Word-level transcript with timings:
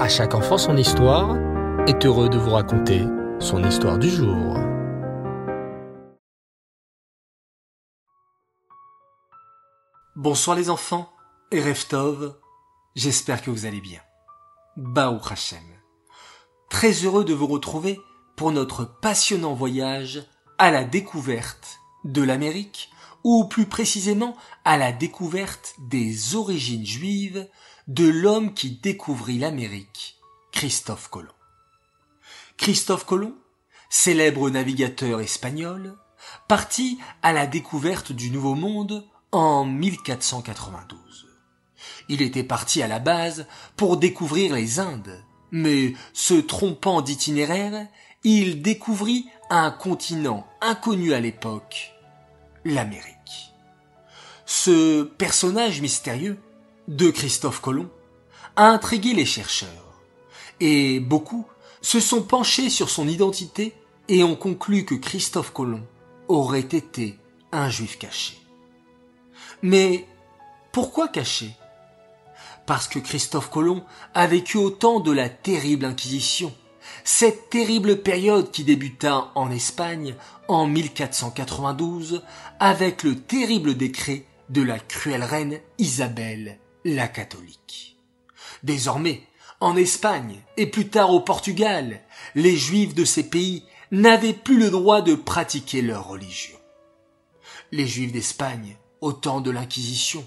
À 0.00 0.08
chaque 0.08 0.34
enfant 0.34 0.56
son 0.56 0.78
histoire 0.78 1.36
est 1.86 2.06
heureux 2.06 2.30
de 2.30 2.38
vous 2.38 2.52
raconter 2.52 3.04
son 3.38 3.62
histoire 3.62 3.98
du 3.98 4.08
jour. 4.08 4.56
Bonsoir 10.16 10.56
les 10.56 10.70
enfants 10.70 11.12
et 11.52 11.60
Reftov, 11.60 12.34
j'espère 12.96 13.42
que 13.42 13.50
vous 13.50 13.66
allez 13.66 13.82
bien. 13.82 14.00
Baou 14.78 15.20
Hashem. 15.30 15.58
Très 16.70 16.92
heureux 17.04 17.26
de 17.26 17.34
vous 17.34 17.46
retrouver 17.46 18.00
pour 18.36 18.52
notre 18.52 18.86
passionnant 18.86 19.52
voyage 19.52 20.24
à 20.56 20.70
la 20.70 20.84
découverte 20.84 21.78
de 22.04 22.22
l'Amérique, 22.22 22.90
ou 23.22 23.44
plus 23.44 23.66
précisément 23.66 24.34
à 24.64 24.78
la 24.78 24.92
découverte 24.92 25.74
des 25.78 26.36
origines 26.36 26.86
juives 26.86 27.46
de 27.90 28.06
l'homme 28.08 28.54
qui 28.54 28.70
découvrit 28.70 29.40
l'Amérique, 29.40 30.16
Christophe 30.52 31.08
Colomb. 31.08 31.34
Christophe 32.56 33.04
Colomb, 33.04 33.34
célèbre 33.88 34.48
navigateur 34.48 35.20
espagnol, 35.20 35.96
partit 36.46 37.00
à 37.24 37.32
la 37.32 37.48
découverte 37.48 38.12
du 38.12 38.30
Nouveau 38.30 38.54
Monde 38.54 39.04
en 39.32 39.64
1492. 39.64 41.26
Il 42.08 42.22
était 42.22 42.44
parti 42.44 42.80
à 42.80 42.86
la 42.86 43.00
base 43.00 43.48
pour 43.76 43.96
découvrir 43.96 44.54
les 44.54 44.78
Indes, 44.78 45.24
mais 45.50 45.94
se 46.12 46.34
trompant 46.34 47.02
d'itinéraire, 47.02 47.88
il 48.22 48.62
découvrit 48.62 49.26
un 49.50 49.72
continent 49.72 50.46
inconnu 50.60 51.12
à 51.12 51.18
l'époque, 51.18 51.92
l'Amérique. 52.64 53.52
Ce 54.46 55.02
personnage 55.02 55.80
mystérieux 55.80 56.40
de 56.88 57.10
Christophe 57.10 57.60
Colomb 57.60 57.88
a 58.56 58.68
intrigué 58.68 59.14
les 59.14 59.26
chercheurs, 59.26 60.00
et 60.60 61.00
beaucoup 61.00 61.46
se 61.82 62.00
sont 62.00 62.22
penchés 62.22 62.70
sur 62.70 62.90
son 62.90 63.08
identité 63.08 63.74
et 64.08 64.22
ont 64.24 64.36
conclu 64.36 64.84
que 64.84 64.94
Christophe 64.94 65.52
Colomb 65.52 65.82
aurait 66.28 66.60
été 66.60 67.18
un 67.52 67.70
juif 67.70 67.98
caché. 67.98 68.38
Mais 69.62 70.06
pourquoi 70.72 71.08
caché? 71.08 71.50
Parce 72.66 72.88
que 72.88 72.98
Christophe 72.98 73.50
Colomb 73.50 73.84
a 74.14 74.26
vécu 74.26 74.56
au 74.58 74.70
temps 74.70 75.00
de 75.00 75.12
la 75.12 75.28
terrible 75.28 75.84
Inquisition, 75.84 76.54
cette 77.04 77.50
terrible 77.50 78.02
période 78.02 78.50
qui 78.50 78.64
débuta 78.64 79.30
en 79.34 79.50
Espagne 79.50 80.14
en 80.48 80.66
1492 80.66 82.22
avec 82.58 83.02
le 83.02 83.16
terrible 83.16 83.74
décret 83.76 84.24
de 84.48 84.62
la 84.62 84.78
cruelle 84.78 85.24
reine 85.24 85.60
Isabelle 85.78 86.58
la 86.84 87.08
catholique. 87.08 87.96
Désormais, 88.62 89.22
en 89.60 89.76
Espagne 89.76 90.40
et 90.56 90.66
plus 90.66 90.88
tard 90.88 91.10
au 91.10 91.20
Portugal, 91.20 92.00
les 92.34 92.56
juifs 92.56 92.94
de 92.94 93.04
ces 93.04 93.28
pays 93.28 93.64
n'avaient 93.90 94.32
plus 94.32 94.58
le 94.58 94.70
droit 94.70 95.02
de 95.02 95.14
pratiquer 95.14 95.82
leur 95.82 96.08
religion. 96.08 96.56
Les 97.72 97.86
juifs 97.86 98.12
d'Espagne, 98.12 98.76
au 99.00 99.12
temps 99.12 99.40
de 99.40 99.50
l'Inquisition, 99.50 100.24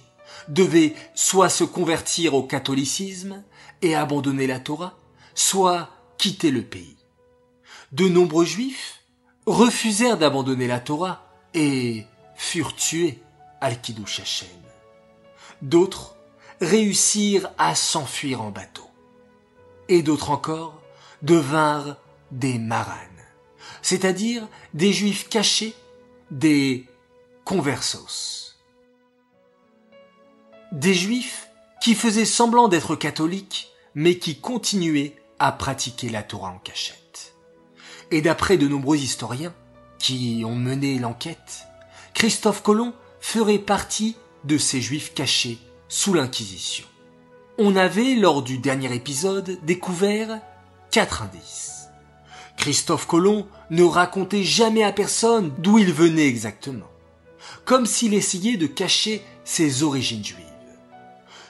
devaient 0.48 0.94
soit 1.16 1.50
se 1.50 1.64
convertir 1.64 2.34
au 2.34 2.44
catholicisme 2.44 3.44
et 3.82 3.96
abandonner 3.96 4.48
la 4.48 4.60
Torah, 4.60 4.98
soit 5.36 5.90
quitter 6.18 6.52
le 6.52 6.64
pays. 6.64 6.98
De 7.92 8.08
nombreux 8.08 8.46
juifs 8.46 9.04
refusèrent 9.46 10.18
d'abandonner 10.18 10.68
la 10.68 10.80
Torah 10.80 11.28
et 11.54 12.06
furent 12.36 12.76
tués 12.76 13.20
al 13.62 13.80
Kiddush. 13.82 14.46
D'autres 15.62 16.16
réussirent 16.62 17.52
à 17.58 17.76
s'enfuir 17.76 18.42
en 18.42 18.52
bateau. 18.52 18.90
Et 19.90 20.02
d'autres 20.02 20.30
encore 20.30 20.82
devinrent 21.22 21.98
des 22.32 22.58
maranes, 22.58 22.98
c'est-à-dire 23.82 24.48
des 24.74 24.92
juifs 24.92 25.30
cachés, 25.30 25.74
des 26.32 26.88
conversos. 27.46 28.58
Des 30.72 30.94
juifs 30.94 31.50
qui 31.82 31.96
faisaient 31.96 32.26
semblant 32.26 32.68
d'être 32.68 32.96
catholiques, 32.96 33.70
mais 33.96 34.18
qui 34.18 34.40
continuaient 34.40 35.16
à 35.38 35.52
pratiquer 35.52 36.10
la 36.10 36.24
Torah 36.24 36.50
en 36.50 36.60
cachette. 36.60 37.36
Et 38.10 38.22
d'après 38.22 38.58
de 38.58 38.68
nombreux 38.68 38.98
historiens 38.98 39.54
qui 40.00 40.44
ont 40.46 40.56
mené 40.56 40.98
l'enquête, 40.98 41.68
Christophe 42.14 42.64
Colomb 42.64 42.94
ferait 43.20 43.60
partie 43.60 44.16
de 44.44 44.58
ces 44.58 44.82
juifs 44.82 45.14
cachés 45.14 45.60
sous 45.94 46.16
l'Inquisition. 46.16 46.86
On 47.60 47.76
avait, 47.76 48.16
lors 48.16 48.42
du 48.42 48.58
dernier 48.58 48.96
épisode, 48.96 49.60
découvert 49.62 50.40
quatre 50.90 51.22
indices. 51.22 51.84
Christophe 52.58 53.06
Colomb 53.06 53.46
ne 53.70 53.84
racontait 53.84 54.44
jamais 54.44 54.84
à 54.84 54.92
personne 54.92 55.54
d'où 55.60 55.78
il 55.78 55.94
venait 55.94 56.28
exactement, 56.28 56.90
comme 57.64 57.86
s'il 57.86 58.16
essayait 58.16 58.58
de 58.58 58.66
cacher 58.66 59.22
ses 59.46 59.84
origines 59.84 60.26
juives. 60.26 60.40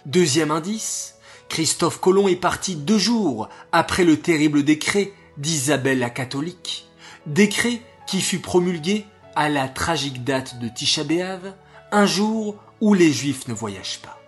Deuxième 0.06 0.52
indice, 0.52 1.16
Christophe 1.48 2.02
Colomb 2.02 2.28
est 2.28 2.36
parti 2.36 2.75
deux 2.75 3.00
jours 3.00 3.48
après 3.72 4.04
le 4.04 4.20
terrible 4.20 4.64
décret 4.64 5.14
d'Isabelle 5.38 6.00
la 6.00 6.10
catholique, 6.10 6.90
décret 7.28 7.80
qui 8.08 8.20
fut 8.20 8.40
promulgué 8.40 9.06
à 9.36 9.48
la 9.48 9.70
tragique 9.70 10.25
date 10.25 10.60
de 10.60 10.68
Tisha 10.68 11.06
B'Av, 11.06 11.54
un 11.94 12.06
jour 12.06 12.58
où 12.81 12.94
les 12.94 13.14
juifs 13.14 13.48
ne 13.48 13.54
voyagent 13.54 14.02
pas. 14.02 14.20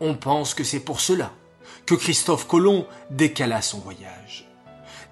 On 0.00 0.14
pense 0.14 0.54
que 0.54 0.64
c'est 0.64 0.80
pour 0.80 1.00
cela 1.00 1.32
que 1.86 1.94
Christophe 1.94 2.46
Colomb 2.46 2.86
décala 3.10 3.62
son 3.62 3.78
voyage. 3.78 4.46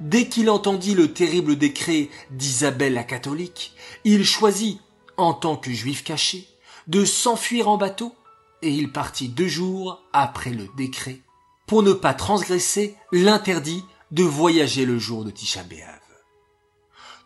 Dès 0.01 0.29
qu'il 0.29 0.51
entendit 0.51 0.95
le 0.95 1.13
terrible 1.13 1.57
décret 1.57 2.11
d'Isabelle 2.31 2.95
la 2.95 3.05
catholique, 3.05 3.75
il 4.05 4.25
choisit, 4.25 4.79
en 5.17 5.33
tant 5.33 5.57
que 5.57 5.73
juif 5.73 6.05
caché, 6.05 6.47
de 6.87 7.05
s'enfuir 7.05 7.69
en 7.69 7.79
bateau, 7.79 8.15
et 8.63 8.71
il 8.71 8.93
partit 8.93 9.29
deux 9.29 9.49
jours 9.49 10.03
après 10.13 10.51
le 10.51 10.69
décret, 10.77 11.21
pour 11.67 11.83
ne 11.83 11.93
pas 11.93 12.15
transgresser 12.15 12.95
l'interdit 13.11 13.85
de 14.13 14.23
voyager 14.23 14.85
le 14.85 14.99
jour 14.99 15.25
de 15.25 15.31
Tisha 15.31 15.63
B'Av. 15.65 16.01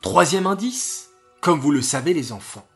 Troisième 0.00 0.46
indice, 0.46 1.10
comme 1.40 1.60
vous 1.60 1.72
le 1.72 1.82
savez 1.82 2.14
les 2.14 2.32
enfants, 2.32 2.66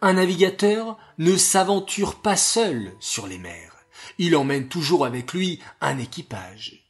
un 0.00 0.14
navigateur 0.14 0.98
ne 1.18 1.36
s'aventure 1.36 2.16
pas 2.16 2.36
seul 2.36 2.92
sur 2.98 3.26
les 3.26 3.38
mers 3.38 3.71
il 4.18 4.36
emmène 4.36 4.68
toujours 4.68 5.04
avec 5.06 5.32
lui 5.32 5.60
un 5.80 5.98
équipage. 5.98 6.84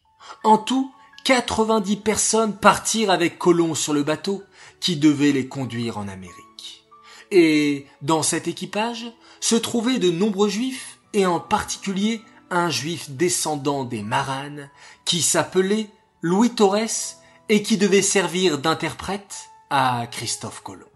En 0.45 0.59
tout, 0.59 0.93
90 1.25 1.97
personnes 1.97 2.57
partirent 2.57 3.11
avec 3.11 3.39
Colomb 3.39 3.75
sur 3.75 3.93
le 3.93 4.03
bateau 4.03 4.43
qui 4.81 4.97
devait 4.97 5.33
les 5.33 5.47
conduire 5.47 5.99
en 5.99 6.09
Amérique. 6.09 6.85
Et 7.31 7.87
dans 8.03 8.23
cet 8.23 8.49
équipage 8.49 9.07
se 9.41 9.55
trouvaient 9.55 9.99
de 9.99 10.11
nombreux 10.11 10.49
juifs 10.49 10.99
et 11.13 11.27
en 11.27 11.41
particulier 11.41 12.21
un 12.51 12.71
juif 12.71 13.11
descendant 13.11 13.85
des 13.85 14.03
Maranes 14.03 14.71
qui 15.05 15.23
s'appelait 15.23 15.89
Louis 16.21 16.51
Torres 16.51 17.17
et 17.49 17.63
qui 17.63 17.77
devait 17.77 18.03
servir 18.03 18.59
d'interprète 18.59 19.51
à 19.71 20.07
Christophe 20.11 20.63
Colomb. 20.63 20.87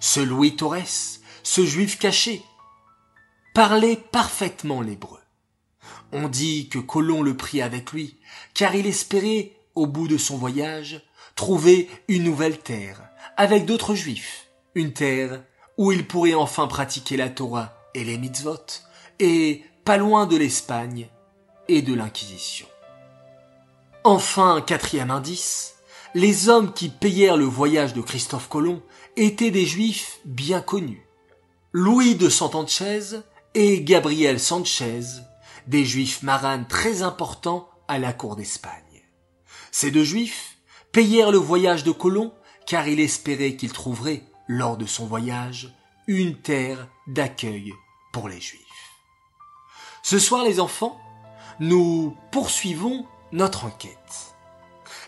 Ce 0.00 0.20
Louis 0.20 0.56
Torres, 0.56 1.20
ce 1.42 1.64
juif 1.66 1.98
caché, 1.98 2.42
parlait 3.54 3.96
parfaitement 3.96 4.80
l'hébreu. 4.80 5.21
On 6.12 6.28
dit 6.28 6.68
que 6.68 6.78
Colomb 6.78 7.22
le 7.22 7.36
prit 7.36 7.62
avec 7.62 7.92
lui, 7.92 8.18
car 8.54 8.74
il 8.74 8.86
espérait, 8.86 9.52
au 9.74 9.86
bout 9.86 10.08
de 10.08 10.18
son 10.18 10.36
voyage, 10.36 11.02
trouver 11.34 11.88
une 12.08 12.24
nouvelle 12.24 12.58
terre, 12.58 13.02
avec 13.38 13.64
d'autres 13.64 13.94
juifs, 13.94 14.48
une 14.74 14.92
terre 14.92 15.42
où 15.78 15.90
il 15.90 16.06
pourrait 16.06 16.34
enfin 16.34 16.66
pratiquer 16.66 17.16
la 17.16 17.30
Torah 17.30 17.74
et 17.94 18.04
les 18.04 18.18
mitzvot, 18.18 18.58
et 19.18 19.62
pas 19.84 19.96
loin 19.96 20.26
de 20.26 20.36
l'Espagne 20.36 21.08
et 21.68 21.80
de 21.80 21.94
l'Inquisition. 21.94 22.66
Enfin, 24.04 24.62
quatrième 24.66 25.10
indice, 25.10 25.76
les 26.14 26.50
hommes 26.50 26.74
qui 26.74 26.90
payèrent 26.90 27.38
le 27.38 27.44
voyage 27.44 27.94
de 27.94 28.02
Christophe 28.02 28.48
Colomb 28.48 28.82
étaient 29.16 29.50
des 29.50 29.64
juifs 29.64 30.18
bien 30.26 30.60
connus. 30.60 31.06
Louis 31.72 32.16
de 32.16 32.28
Santanchez 32.28 33.20
et 33.54 33.82
Gabriel 33.82 34.38
Sanchez, 34.38 35.00
des 35.66 35.84
juifs 35.84 36.22
maranes 36.22 36.66
très 36.66 37.02
importants 37.02 37.68
à 37.88 37.98
la 37.98 38.12
cour 38.12 38.36
d'Espagne. 38.36 39.02
Ces 39.70 39.90
deux 39.90 40.04
juifs 40.04 40.58
payèrent 40.92 41.30
le 41.30 41.38
voyage 41.38 41.84
de 41.84 41.92
Colomb 41.92 42.32
car 42.66 42.86
il 42.88 43.00
espérait 43.00 43.56
qu'il 43.56 43.72
trouverait, 43.72 44.22
lors 44.46 44.76
de 44.76 44.86
son 44.86 45.06
voyage, 45.06 45.74
une 46.06 46.36
terre 46.36 46.88
d'accueil 47.06 47.72
pour 48.12 48.28
les 48.28 48.40
juifs. 48.40 48.60
Ce 50.02 50.18
soir 50.18 50.44
les 50.44 50.60
enfants, 50.60 51.00
nous 51.60 52.16
poursuivons 52.30 53.06
notre 53.32 53.64
enquête. 53.64 54.34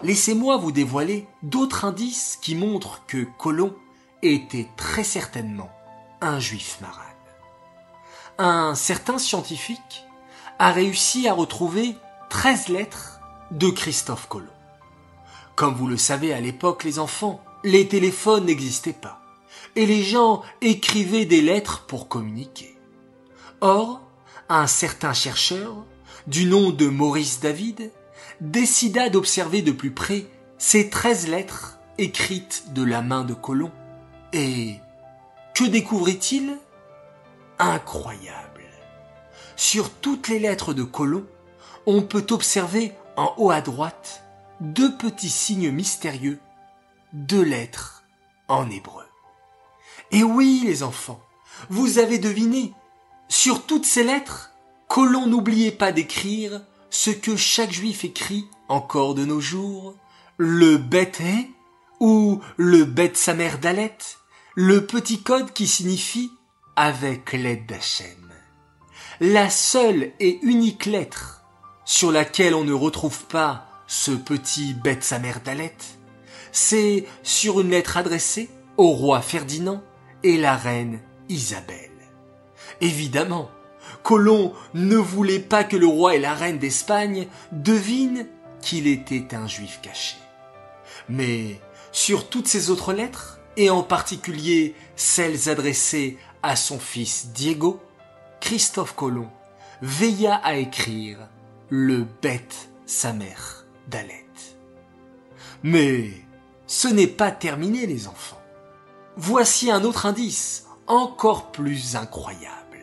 Laissez-moi 0.02 0.56
vous 0.56 0.72
dévoiler 0.72 1.26
d'autres 1.42 1.84
indices 1.84 2.38
qui 2.40 2.54
montrent 2.54 3.04
que 3.06 3.26
Colomb 3.38 3.74
était 4.22 4.68
très 4.76 5.04
certainement 5.04 5.70
un 6.20 6.40
juif 6.40 6.78
marane. 6.80 7.04
Un 8.38 8.74
certain 8.74 9.18
scientifique 9.18 10.04
a 10.58 10.72
réussi 10.72 11.28
à 11.28 11.32
retrouver 11.32 11.96
13 12.30 12.68
lettres 12.68 13.20
de 13.50 13.68
Christophe 13.68 14.28
Colomb. 14.28 14.48
Comme 15.54 15.74
vous 15.74 15.86
le 15.86 15.96
savez 15.96 16.32
à 16.32 16.40
l'époque, 16.40 16.84
les 16.84 16.98
enfants, 16.98 17.42
les 17.62 17.88
téléphones 17.88 18.46
n'existaient 18.46 18.92
pas, 18.92 19.20
et 19.76 19.86
les 19.86 20.02
gens 20.02 20.42
écrivaient 20.60 21.26
des 21.26 21.42
lettres 21.42 21.84
pour 21.86 22.08
communiquer. 22.08 22.76
Or, 23.60 24.00
un 24.48 24.66
certain 24.66 25.12
chercheur, 25.12 25.84
du 26.26 26.46
nom 26.46 26.70
de 26.70 26.86
Maurice 26.86 27.40
David, 27.40 27.92
décida 28.40 29.08
d'observer 29.10 29.62
de 29.62 29.72
plus 29.72 29.92
près 29.92 30.26
ces 30.58 30.90
treize 30.90 31.28
lettres 31.28 31.78
écrites 31.98 32.72
de 32.72 32.82
la 32.82 33.02
main 33.02 33.24
de 33.24 33.34
Colomb. 33.34 33.72
Et 34.32 34.76
que 35.54 35.64
découvrit-il? 35.64 36.58
Incroyable. 37.58 38.53
Sur 39.56 39.90
toutes 39.90 40.28
les 40.28 40.38
lettres 40.38 40.74
de 40.74 40.82
Colomb, 40.82 41.24
on 41.86 42.02
peut 42.02 42.26
observer 42.30 42.92
en 43.16 43.32
haut 43.36 43.50
à 43.50 43.60
droite 43.60 44.24
deux 44.60 44.96
petits 44.96 45.30
signes 45.30 45.70
mystérieux, 45.70 46.40
deux 47.12 47.42
lettres 47.42 48.04
en 48.48 48.68
hébreu. 48.70 49.04
Et 50.10 50.22
oui, 50.22 50.62
les 50.64 50.82
enfants, 50.82 51.20
vous 51.70 51.98
avez 51.98 52.18
deviné, 52.18 52.72
sur 53.28 53.66
toutes 53.66 53.86
ces 53.86 54.04
lettres, 54.04 54.50
Colomb 54.88 55.26
n'oubliait 55.26 55.72
pas 55.72 55.92
d'écrire 55.92 56.62
ce 56.90 57.10
que 57.10 57.36
chaque 57.36 57.72
juif 57.72 58.04
écrit 58.04 58.46
encore 58.68 59.14
de 59.14 59.24
nos 59.24 59.40
jours, 59.40 59.94
le 60.36 60.76
bête 60.76 61.22
ou 62.00 62.40
le 62.56 62.84
bête 62.84 63.16
sa 63.16 63.34
mère 63.34 63.58
Dalet, 63.58 63.96
le 64.54 64.86
petit 64.86 65.22
code 65.22 65.52
qui 65.52 65.66
signifie 65.66 66.30
avec 66.76 67.32
l'aide 67.32 67.66
d'Hachem. 67.66 68.23
La 69.20 69.48
seule 69.48 70.10
et 70.18 70.40
unique 70.42 70.86
lettre 70.86 71.44
sur 71.84 72.10
laquelle 72.10 72.54
on 72.54 72.64
ne 72.64 72.72
retrouve 72.72 73.26
pas 73.26 73.68
ce 73.86 74.10
petit 74.10 74.74
bête 74.74 75.04
sa 75.04 75.20
mère 75.20 75.40
c'est 76.50 77.04
sur 77.22 77.60
une 77.60 77.70
lettre 77.70 77.96
adressée 77.96 78.50
au 78.76 78.90
roi 78.90 79.20
Ferdinand 79.20 79.82
et 80.24 80.36
la 80.36 80.56
reine 80.56 81.00
Isabelle. 81.28 81.90
Évidemment, 82.80 83.50
Colomb 84.02 84.52
ne 84.74 84.96
voulait 84.96 85.38
pas 85.38 85.62
que 85.62 85.76
le 85.76 85.86
roi 85.86 86.16
et 86.16 86.20
la 86.20 86.34
reine 86.34 86.58
d'Espagne 86.58 87.28
devinent 87.52 88.26
qu'il 88.60 88.88
était 88.88 89.34
un 89.36 89.46
juif 89.46 89.78
caché. 89.80 90.16
Mais 91.08 91.60
sur 91.92 92.28
toutes 92.28 92.48
ces 92.48 92.70
autres 92.70 92.92
lettres, 92.92 93.38
et 93.56 93.70
en 93.70 93.84
particulier 93.84 94.74
celles 94.96 95.48
adressées 95.48 96.18
à 96.42 96.56
son 96.56 96.80
fils 96.80 97.28
Diego, 97.28 97.80
Christophe 98.44 98.94
Colomb 98.94 99.30
veilla 99.80 100.34
à 100.34 100.56
écrire 100.56 101.16
le 101.70 102.06
bête 102.20 102.68
sa 102.84 103.14
mère 103.14 103.64
d'Alette. 103.88 104.58
Mais 105.62 106.10
ce 106.66 106.86
n'est 106.86 107.06
pas 107.06 107.30
terminé 107.30 107.86
les 107.86 108.06
enfants. 108.06 108.42
Voici 109.16 109.70
un 109.70 109.82
autre 109.82 110.04
indice 110.04 110.66
encore 110.86 111.52
plus 111.52 111.96
incroyable. 111.96 112.80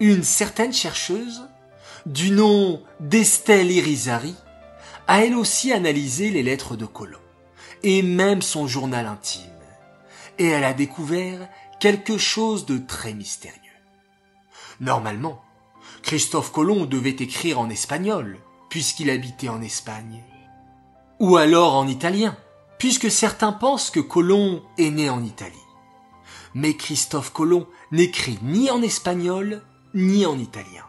Une 0.00 0.24
certaine 0.24 0.72
chercheuse, 0.72 1.48
du 2.04 2.32
nom 2.32 2.82
d'Estelle 2.98 3.70
Irizarry, 3.70 4.34
a 5.06 5.24
elle 5.24 5.36
aussi 5.36 5.72
analysé 5.72 6.30
les 6.30 6.42
lettres 6.42 6.74
de 6.74 6.86
Colomb, 6.86 7.20
et 7.84 8.02
même 8.02 8.42
son 8.42 8.66
journal 8.66 9.06
intime, 9.06 9.44
et 10.40 10.48
elle 10.48 10.64
a 10.64 10.74
découvert 10.74 11.48
quelque 11.78 12.18
chose 12.18 12.66
de 12.66 12.78
très 12.78 13.14
mystérieux. 13.14 13.69
Normalement, 14.80 15.42
Christophe 16.02 16.52
Colomb 16.52 16.86
devait 16.86 17.10
écrire 17.10 17.60
en 17.60 17.68
espagnol, 17.68 18.38
puisqu'il 18.70 19.10
habitait 19.10 19.48
en 19.48 19.60
Espagne. 19.60 20.22
Ou 21.18 21.36
alors 21.36 21.74
en 21.74 21.86
italien, 21.86 22.36
puisque 22.78 23.10
certains 23.10 23.52
pensent 23.52 23.90
que 23.90 24.00
Colomb 24.00 24.62
est 24.78 24.90
né 24.90 25.10
en 25.10 25.22
Italie. 25.22 25.56
Mais 26.54 26.74
Christophe 26.74 27.32
Colomb 27.32 27.66
n'écrit 27.92 28.38
ni 28.42 28.70
en 28.70 28.80
espagnol, 28.82 29.62
ni 29.94 30.24
en 30.24 30.38
italien. 30.38 30.84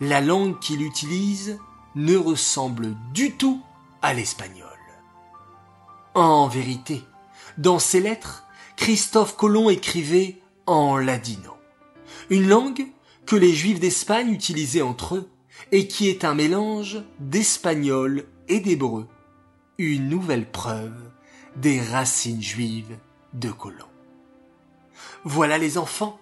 La 0.00 0.20
langue 0.20 0.58
qu'il 0.60 0.82
utilise 0.82 1.58
ne 1.96 2.16
ressemble 2.16 2.94
du 3.12 3.32
tout 3.32 3.60
à 4.00 4.14
l'espagnol. 4.14 4.68
En 6.14 6.46
vérité, 6.46 7.02
dans 7.58 7.80
ses 7.80 8.00
lettres, 8.00 8.44
Christophe 8.76 9.36
Colomb 9.36 9.70
écrivait 9.70 10.40
en 10.66 10.96
ladino, 10.96 11.54
une 12.30 12.46
langue 12.46 12.86
que 13.28 13.36
les 13.36 13.54
Juifs 13.54 13.78
d'Espagne 13.78 14.32
utilisaient 14.32 14.80
entre 14.80 15.16
eux 15.16 15.28
et 15.70 15.86
qui 15.86 16.08
est 16.08 16.24
un 16.24 16.34
mélange 16.34 17.02
d'espagnol 17.20 18.24
et 18.48 18.60
d'hébreu, 18.60 19.06
une 19.76 20.08
nouvelle 20.08 20.50
preuve 20.50 20.98
des 21.54 21.78
racines 21.78 22.42
juives 22.42 22.96
de 23.34 23.50
Colomb. 23.50 23.84
Voilà 25.24 25.58
les 25.58 25.76
enfants, 25.76 26.18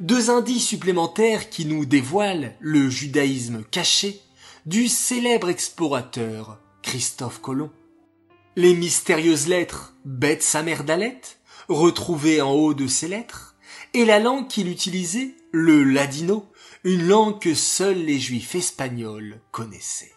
deux 0.00 0.28
indices 0.28 0.66
supplémentaires 0.66 1.48
qui 1.48 1.64
nous 1.64 1.86
dévoilent 1.86 2.54
le 2.60 2.90
judaïsme 2.90 3.64
caché 3.70 4.20
du 4.66 4.86
célèbre 4.86 5.48
explorateur 5.48 6.58
Christophe 6.82 7.40
Colomb. 7.40 7.70
Les 8.56 8.74
mystérieuses 8.74 9.48
lettres 9.48 9.94
Bête 10.04 10.42
sa 10.42 10.62
mère 10.62 10.84
d'Alette, 10.84 11.38
retrouvées 11.68 12.42
en 12.42 12.52
haut 12.52 12.74
de 12.74 12.86
ces 12.86 13.08
lettres, 13.08 13.56
et 13.94 14.04
la 14.04 14.18
langue 14.18 14.46
qu'il 14.46 14.68
utilisait, 14.68 15.34
le 15.52 15.84
ladino, 15.84 16.50
une 16.84 17.06
langue 17.06 17.40
que 17.40 17.54
seuls 17.54 18.04
les 18.04 18.18
juifs 18.18 18.54
espagnols 18.54 19.40
connaissaient. 19.50 20.14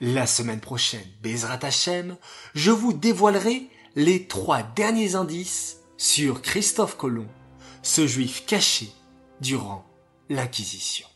La 0.00 0.26
semaine 0.26 0.60
prochaine, 0.60 1.08
Bezrat 1.22 1.60
Hashem, 1.62 2.16
je 2.54 2.70
vous 2.70 2.92
dévoilerai 2.92 3.68
les 3.96 4.26
trois 4.26 4.62
derniers 4.62 5.14
indices 5.14 5.78
sur 5.96 6.42
Christophe 6.42 6.96
Colomb, 6.96 7.28
ce 7.82 8.06
juif 8.06 8.44
caché 8.46 8.90
durant 9.40 9.86
l'Inquisition. 10.28 11.06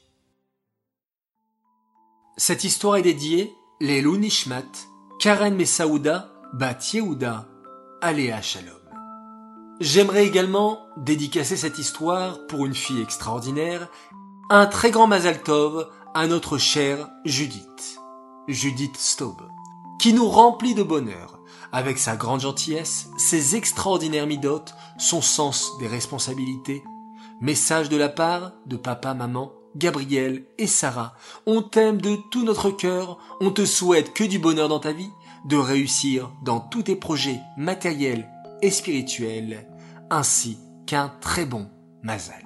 Cette 2.37 2.65
histoire 2.65 2.97
est 2.97 3.03
dédiée 3.03 3.53
les 3.81 4.03
Nishmat, 4.03 4.63
Karen 5.19 5.55
Messaouda, 5.55 6.33
Bat 6.55 6.79
Yehuda, 6.93 7.49
Aléa 8.01 8.41
Shalom. 8.43 8.78
J'aimerais 9.81 10.27
également 10.27 10.81
dédicacer 10.97 11.57
cette 11.57 11.79
histoire 11.79 12.45
pour 12.49 12.67
une 12.67 12.75
fille 12.75 13.01
extraordinaire, 13.01 13.87
un 14.51 14.67
très 14.67 14.91
grand 14.91 15.07
Mazal 15.07 15.41
Tov 15.41 15.89
à 16.15 16.27
notre 16.27 16.59
chère 16.59 17.09
Judith, 17.25 18.01
Judith 18.49 18.97
Staub, 18.97 19.37
qui 20.01 20.13
nous 20.13 20.29
remplit 20.29 20.75
de 20.75 20.83
bonheur 20.83 21.39
avec 21.71 21.99
sa 21.99 22.17
grande 22.17 22.41
gentillesse, 22.41 23.09
ses 23.19 23.55
extraordinaires 23.55 24.27
midotes, 24.27 24.75
son 24.99 25.23
sens 25.23 25.79
des 25.79 25.87
responsabilités. 25.87 26.83
Message 27.41 27.89
de 27.89 27.97
la 27.97 28.09
part 28.09 28.51
de 28.67 28.77
papa, 28.77 29.15
maman, 29.15 29.53
Gabriel 29.77 30.45
et 30.59 30.67
Sarah. 30.67 31.15
On 31.47 31.63
t'aime 31.63 32.01
de 32.01 32.17
tout 32.33 32.43
notre 32.43 32.71
cœur, 32.71 33.19
on 33.41 33.53
te 33.53 33.65
souhaite 33.65 34.13
que 34.13 34.25
du 34.25 34.41
bonheur 34.41 34.69
dans 34.69 34.81
ta 34.81 34.91
vie, 34.91 35.11
de 35.45 35.57
réussir 35.57 36.33
dans 36.43 36.59
tous 36.59 36.83
tes 36.83 36.97
projets 36.97 37.39
matériels 37.57 38.29
et 38.63 38.71
spirituels, 38.71 39.69
ainsi 40.11 40.59
qu'un 40.87 41.09
très 41.21 41.47
bon 41.47 41.71
Mazal. 42.03 42.45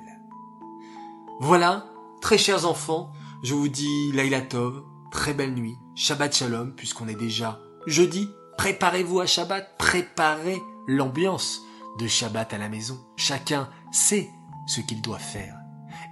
Voilà, 1.41 1.87
très 2.21 2.39
chers 2.39 2.67
enfants, 2.67 3.13
je 3.43 3.55
vous 3.55 3.69
dis 3.69 4.13
Laila 4.13 4.41
Tov, 4.41 4.83
très 5.11 5.35
belle 5.35 5.55
nuit, 5.55 5.75
Shabbat 5.95 6.35
Shalom, 6.35 6.75
puisqu'on 6.75 7.09
est 7.09 7.15
déjà 7.15 7.61
jeudi 7.87 8.29
Préparez-vous 8.57 9.21
à 9.21 9.27
Shabbat, 9.27 9.77
préparez 9.79 10.63
l'ambiance 10.87 11.63
de 11.99 12.07
Shabbat 12.07 12.53
à 12.55 12.59
la 12.59 12.69
maison. 12.69 12.99
Chacun 13.17 13.69
sait 13.91 14.31
ce 14.67 14.81
qu'il 14.81 15.03
doit 15.03 15.19
faire 15.19 15.57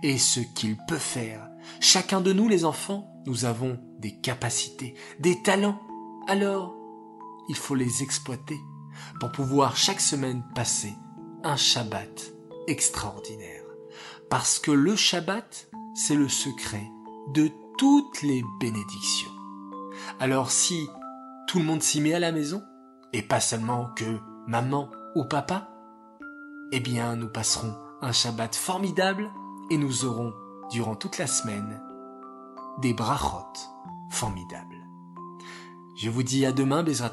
et 0.02 0.18
ce 0.18 0.40
qu'il 0.40 0.76
peut 0.88 0.98
faire. 0.98 1.48
Chacun 1.80 2.20
de 2.20 2.32
nous, 2.32 2.48
les 2.48 2.64
enfants, 2.64 3.08
nous 3.26 3.44
avons 3.44 3.78
des 3.98 4.18
capacités, 4.20 4.94
des 5.20 5.40
talents. 5.42 5.80
Alors, 6.26 6.74
il 7.48 7.56
faut 7.56 7.74
les 7.74 8.02
exploiter 8.02 8.58
pour 9.18 9.32
pouvoir 9.32 9.76
chaque 9.76 10.00
semaine 10.00 10.42
passer 10.54 10.94
un 11.44 11.56
Shabbat 11.56 12.32
extraordinaire. 12.66 13.64
Parce 14.28 14.58
que 14.58 14.70
le 14.70 14.96
Shabbat, 14.96 15.68
c'est 15.94 16.14
le 16.14 16.28
secret 16.28 16.90
de 17.34 17.50
toutes 17.78 18.22
les 18.22 18.42
bénédictions. 18.60 19.30
Alors 20.18 20.50
si 20.50 20.88
tout 21.46 21.58
le 21.58 21.64
monde 21.64 21.82
s'y 21.82 22.00
met 22.00 22.14
à 22.14 22.20
la 22.20 22.32
maison, 22.32 22.62
et 23.12 23.22
pas 23.22 23.40
seulement 23.40 23.90
que 23.96 24.20
maman 24.46 24.90
ou 25.14 25.24
papa, 25.24 25.68
eh 26.72 26.80
bien 26.80 27.16
nous 27.16 27.28
passerons 27.28 27.74
un 28.02 28.12
Shabbat 28.12 28.54
formidable 28.54 29.30
et 29.70 29.76
nous 29.76 30.04
aurons, 30.04 30.32
durant 30.70 30.94
toute 30.94 31.18
la 31.18 31.26
semaine, 31.26 31.82
des 32.80 32.94
brachot 32.94 33.52
formidables. 34.10 34.76
Je 35.96 36.08
vous 36.08 36.22
dis 36.22 36.46
à 36.46 36.52
demain, 36.52 36.82
Bezrat 36.82 37.12